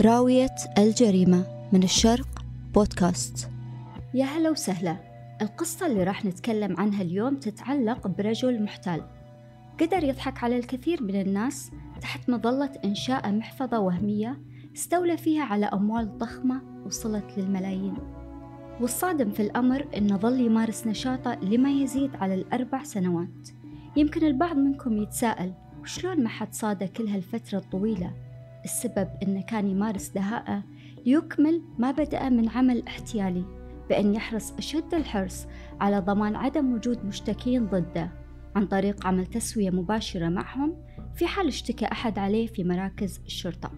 راوية 0.00 0.54
الجريمة 0.78 1.68
من 1.72 1.82
الشرق 1.82 2.44
بودكاست. 2.74 3.50
يا 4.14 4.24
هلا 4.24 4.50
وسهلا. 4.50 4.96
القصة 5.42 5.86
اللي 5.86 6.04
راح 6.04 6.24
نتكلم 6.24 6.76
عنها 6.76 7.02
اليوم 7.02 7.36
تتعلق 7.36 8.06
برجل 8.06 8.62
محتال. 8.62 9.02
قدر 9.80 10.04
يضحك 10.04 10.44
على 10.44 10.58
الكثير 10.58 11.02
من 11.02 11.20
الناس 11.20 11.70
تحت 12.00 12.30
مظلة 12.30 12.70
إنشاء 12.84 13.32
محفظة 13.32 13.80
وهمية 13.80 14.38
استولى 14.76 15.16
فيها 15.16 15.42
على 15.42 15.66
أموال 15.66 16.18
ضخمة 16.18 16.62
وصلت 16.86 17.38
للملايين. 17.38 17.96
والصادم 18.80 19.30
في 19.30 19.42
الأمر 19.42 19.86
أنه 19.96 20.16
ظل 20.16 20.40
يمارس 20.40 20.86
نشاطه 20.86 21.34
لما 21.34 21.70
يزيد 21.70 22.10
على 22.14 22.34
الأربع 22.34 22.82
سنوات. 22.82 23.48
يمكن 23.96 24.26
البعض 24.26 24.56
منكم 24.56 25.02
يتساءل 25.02 25.52
وشلون 25.82 26.22
ما 26.22 26.28
حد 26.28 26.54
صاده 26.54 26.86
كل 26.86 27.08
هالفترة 27.08 27.58
الطويلة؟ 27.58 28.25
السبب 28.66 29.08
أنه 29.22 29.42
كان 29.42 29.66
يمارس 29.66 30.08
دهاءة 30.08 30.64
ليكمل 31.06 31.62
ما 31.78 31.90
بدأ 31.90 32.28
من 32.28 32.48
عمل 32.48 32.86
احتيالي 32.88 33.44
بأن 33.88 34.14
يحرص 34.14 34.52
أشد 34.52 34.94
الحرص 34.94 35.46
على 35.80 35.98
ضمان 35.98 36.36
عدم 36.36 36.74
وجود 36.74 37.04
مشتكين 37.04 37.66
ضده 37.66 38.12
عن 38.56 38.66
طريق 38.66 39.06
عمل 39.06 39.26
تسوية 39.26 39.70
مباشرة 39.70 40.28
معهم 40.28 40.84
في 41.14 41.26
حال 41.26 41.46
اشتكى 41.46 41.86
أحد 41.86 42.18
عليه 42.18 42.46
في 42.46 42.64
مراكز 42.64 43.20
الشرطة. 43.26 43.70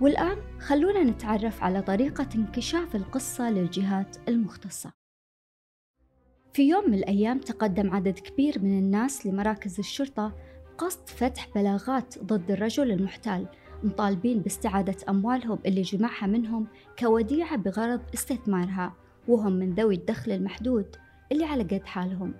والآن 0.00 0.36
خلونا 0.58 1.04
نتعرف 1.04 1.62
على 1.62 1.82
طريقة 1.82 2.28
انكشاف 2.34 2.96
القصة 2.96 3.50
للجهات 3.50 4.16
المختصة. 4.28 4.92
في 6.52 6.68
يوم 6.68 6.90
من 6.90 6.94
الأيام 6.94 7.38
تقدم 7.38 7.94
عدد 7.94 8.18
كبير 8.18 8.62
من 8.62 8.78
الناس 8.78 9.26
لمراكز 9.26 9.78
الشرطة 9.78 10.32
قصد 10.78 11.08
فتح 11.08 11.48
بلاغات 11.54 12.18
ضد 12.18 12.50
الرجل 12.50 12.90
المحتال 12.90 13.48
مطالبين 13.84 14.40
باستعادة 14.40 14.96
أموالهم 15.08 15.58
اللي 15.66 15.82
جمعها 15.82 16.26
منهم 16.26 16.66
كوديعة 16.98 17.56
بغرض 17.56 18.00
استثمارها 18.14 18.92
وهم 19.28 19.52
من 19.52 19.74
ذوي 19.74 19.94
الدخل 19.94 20.32
المحدود 20.32 20.96
اللي 21.32 21.44
على 21.44 21.62
قد 21.62 21.84
حالهم. 21.84 22.34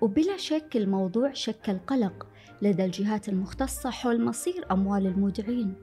وبلا 0.00 0.36
شك 0.36 0.76
الموضوع 0.76 1.32
شكل 1.32 1.78
قلق 1.78 2.26
لدى 2.62 2.84
الجهات 2.84 3.28
المختصة 3.28 3.90
حول 3.90 4.24
مصير 4.24 4.66
أموال 4.70 5.06
المودعين. 5.06 5.74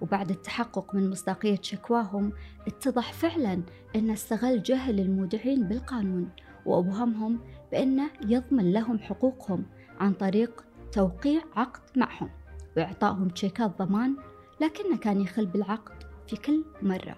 وبعد 0.00 0.30
التحقق 0.30 0.94
من 0.94 1.10
مصداقية 1.10 1.58
شكواهم 1.62 2.32
اتضح 2.66 3.12
فعلا 3.12 3.62
أن 3.96 4.10
استغل 4.10 4.62
جهل 4.62 5.00
المودعين 5.00 5.68
بالقانون 5.68 6.28
وأوهمهم 6.66 7.40
بأنه 7.72 8.10
يضمن 8.26 8.72
لهم 8.72 8.98
حقوقهم 8.98 9.64
عن 10.00 10.12
طريق 10.12 10.64
توقيع 10.92 11.42
عقد 11.56 11.80
معهم. 11.96 12.28
وإعطائهم 12.76 13.28
تشيكات 13.28 13.78
ضمان 13.78 14.16
لكنه 14.60 14.96
كان 14.96 15.20
يخل 15.20 15.46
بالعقد 15.46 16.02
في 16.26 16.36
كل 16.36 16.64
مرة. 16.82 17.16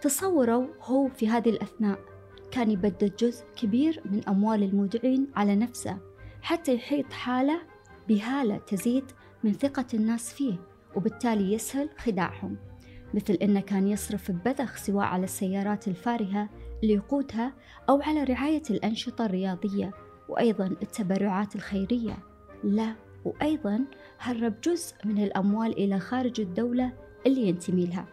تصوروا 0.00 0.66
هو 0.82 1.08
في 1.08 1.28
هذه 1.28 1.50
الأثناء 1.50 1.98
كان 2.50 2.70
يبدد 2.70 3.16
جزء 3.16 3.44
كبير 3.56 4.02
من 4.04 4.28
أموال 4.28 4.62
المودعين 4.62 5.26
على 5.36 5.56
نفسه 5.56 5.98
حتى 6.42 6.74
يحيط 6.74 7.12
حالة 7.12 7.60
بهالة 8.08 8.56
تزيد 8.56 9.04
من 9.44 9.52
ثقة 9.52 9.86
الناس 9.94 10.32
فيه 10.32 10.56
وبالتالي 10.96 11.52
يسهل 11.52 11.90
خداعهم 11.98 12.56
مثل 13.14 13.34
إنه 13.34 13.60
كان 13.60 13.88
يصرف 13.88 14.30
ببذخ 14.30 14.76
سواء 14.76 15.06
على 15.06 15.24
السيارات 15.24 15.88
الفارهة 15.88 16.48
اللي 16.82 16.94
يقودها 16.94 17.52
أو 17.88 18.02
على 18.02 18.24
رعاية 18.24 18.62
الأنشطة 18.70 19.26
الرياضية 19.26 19.90
وأيضا 20.28 20.66
التبرعات 20.66 21.56
الخيرية. 21.56 22.18
لا. 22.64 22.94
وأيضا 23.24 23.84
هرب 24.18 24.54
جزء 24.64 24.94
من 25.04 25.22
الأموال 25.22 25.72
إلى 25.72 26.00
خارج 26.00 26.40
الدولة 26.40 26.92
اللي 27.26 27.48
ينتمي 27.48 27.86
لها. 27.86 28.06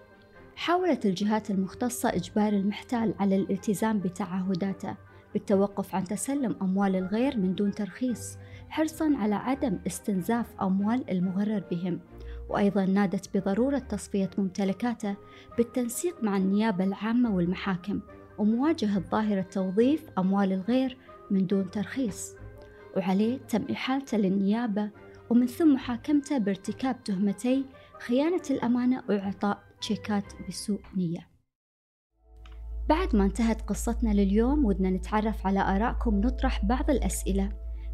حاولت 0.56 1.06
الجهات 1.06 1.52
المختصة 1.52 2.10
إجبار 2.10 2.54
المحتال 2.54 3.14
على 3.20 3.36
الالتزام 3.36 4.00
بتعهداته 4.00 4.96
بالتوقف 5.34 5.96
عن 5.96 6.04
تسلم 6.04 6.56
أموال 6.62 6.96
الغير 6.96 7.38
من 7.38 7.56
دون 7.56 7.72
ترخيص 7.72 8.38
حرصا 8.70 9.14
على 9.18 9.36
عدم 9.36 9.80
استنزاف 9.88 10.62
أموال 10.62 11.10
المغرر 11.12 11.64
بهم. 11.72 12.00
وأيضا 12.50 12.86
نادت 12.86 13.38
بضرورة 13.38 13.78
تصفية 13.78 14.30
ممتلكاته 14.38 15.16
بالتنسيق 15.58 16.24
مع 16.24 16.38
النيابة 16.38 16.84
العامة 16.84 17.36
والمحاكم 17.36 18.00
ومواجهة 18.38 19.00
ظاهرة 19.00 19.42
توظيف 19.42 20.10
أموال 20.18 20.54
الغير 20.54 20.98
من 21.32 21.48
دون 21.48 21.72
ترخيص. 21.72 22.37
وعليه 22.98 23.38
تم 23.38 23.66
إحالته 23.72 24.18
للنيابة 24.18 24.90
ومن 25.30 25.48
ثم 25.48 25.74
محاكمته 25.74 26.38
بارتكاب 26.38 27.04
تهمتي 27.04 27.66
خيانة 28.00 28.42
الأمانة 28.50 29.04
وإعطاء 29.10 29.64
تشيكات 29.82 30.24
بسوء 30.50 30.80
نية. 30.98 31.28
بعد 32.90 33.16
ما 33.16 33.26
انتهت 33.26 33.62
قصتنا 33.62 34.10
لليوم 34.10 34.66
ودنا 34.66 34.90
نتعرف 34.90 35.48
على 35.48 35.60
آرائكم 35.60 36.22
نطرح 36.22 36.66
بعض 36.66 36.90
الأسئلة 36.90 37.50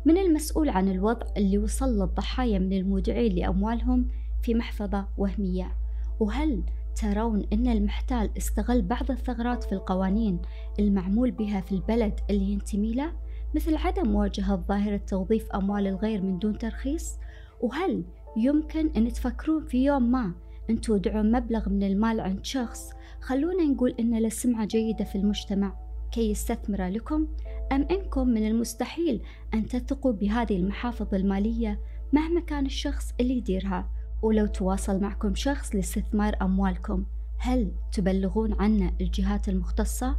من 0.05 0.17
المسؤول 0.17 0.69
عن 0.69 0.89
الوضع 0.89 1.27
اللي 1.37 1.57
وصل 1.57 1.99
للضحايا 1.99 2.59
من 2.59 2.73
المودعين 2.73 3.35
لأموالهم 3.35 4.09
في 4.43 4.53
محفظة 4.53 5.07
وهمية. 5.17 5.77
وهل 6.19 6.63
ترون 6.95 7.45
أن 7.53 7.67
المحتال 7.67 8.29
استغل 8.37 8.81
بعض 8.81 9.11
الثغرات 9.11 9.63
في 9.63 9.71
القوانين 9.71 10.41
المعمول 10.79 11.31
بها 11.31 11.61
في 11.61 11.71
البلد 11.71 12.19
اللي 12.29 12.51
ينتمي 12.51 12.93
له؟ 12.93 13.13
مثل 13.55 13.75
عدم 13.75 14.11
مواجهة 14.11 14.55
ظاهرة 14.55 14.97
توظيف 14.97 15.51
أموال 15.51 15.87
الغير 15.87 16.21
من 16.21 16.39
دون 16.39 16.57
ترخيص؟ 16.57 17.17
وهل 17.61 18.03
يمكن 18.37 18.89
أن 18.97 19.13
تفكرون 19.13 19.65
في 19.65 19.85
يوم 19.85 20.11
ما 20.11 20.33
أن 20.69 20.81
تودعون 20.81 21.31
مبلغ 21.31 21.69
من 21.69 21.83
المال 21.83 22.19
عند 22.19 22.45
شخص؟ 22.45 22.89
خلونا 23.21 23.63
نقول 23.63 23.95
أن 23.99 24.19
له 24.19 24.29
سمعة 24.29 24.65
جيدة 24.65 25.05
في 25.05 25.15
المجتمع. 25.15 25.73
كي 26.11 26.31
يستثمر 26.31 26.87
لكم؟ 26.87 27.27
أم 27.71 27.87
أنكم 27.91 28.27
من 28.27 28.47
المستحيل 28.47 29.21
أن 29.53 29.65
تثقوا 29.67 30.11
بهذه 30.11 30.57
المحافظ 30.57 31.13
المالية 31.13 31.79
مهما 32.13 32.41
كان 32.41 32.65
الشخص 32.65 33.13
اللي 33.19 33.37
يديرها؟ 33.37 33.89
ولو 34.21 34.45
تواصل 34.45 35.01
معكم 35.01 35.35
شخص 35.35 35.75
لاستثمار 35.75 36.35
أموالكم 36.41 37.05
هل 37.37 37.71
تبلغون 37.91 38.53
عنه 38.53 38.91
الجهات 39.01 39.49
المختصة؟ 39.49 40.15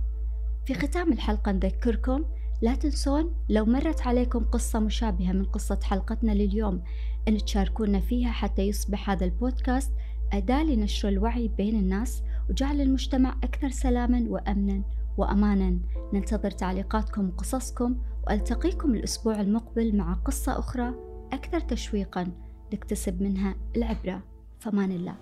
في 0.66 0.74
ختام 0.74 1.12
الحلقة 1.12 1.52
نذكركم 1.52 2.24
لا 2.64 2.74
تنسون 2.74 3.34
لو 3.48 3.64
مرت 3.64 4.06
عليكم 4.06 4.44
قصة 4.44 4.78
مشابهة 4.78 5.32
من 5.32 5.44
قصة 5.44 5.78
حلقتنا 5.82 6.32
لليوم 6.32 6.82
أن 7.28 7.38
تشاركونا 7.38 8.00
فيها 8.00 8.30
حتى 8.30 8.62
يصبح 8.62 9.10
هذا 9.10 9.24
البودكاست 9.24 9.92
أداة 10.32 10.62
لنشر 10.62 11.08
الوعي 11.08 11.48
بين 11.48 11.78
الناس 11.78 12.22
وجعل 12.50 12.80
المجتمع 12.80 13.36
أكثر 13.44 13.68
سلاما 13.68 14.24
وأمنا 14.28 14.82
وأمانا. 15.16 15.78
ننتظر 16.12 16.50
تعليقاتكم 16.50 17.28
وقصصكم 17.28 17.96
وألتقيكم 18.26 18.94
الأسبوع 18.94 19.40
المقبل 19.40 19.96
مع 19.96 20.14
قصة 20.14 20.58
أخرى 20.58 20.94
أكثر 21.32 21.60
تشويقا 21.60 22.32
نكتسب 22.74 23.22
منها 23.22 23.54
العبرة. 23.76 24.22
فمان 24.60 24.92
الله. 24.92 25.14